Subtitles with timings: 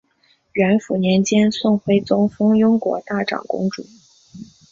[0.53, 3.85] 元符年间宋徽宗封雍国大长公主。